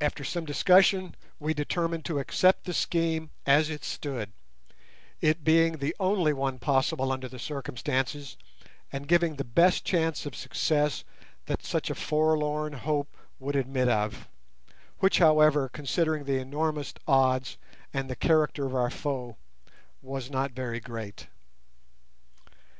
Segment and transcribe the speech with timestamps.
[0.00, 4.30] After some discussion we determined to accept the scheme, as it stood,
[5.20, 8.36] it being the only one possible under the circumstances,
[8.92, 11.02] and giving the best chance of success
[11.46, 17.58] that such a forlorn hope would admit of—which, however, considering the enormous odds
[17.92, 19.36] and the character of our foe,
[20.00, 21.26] was not very great.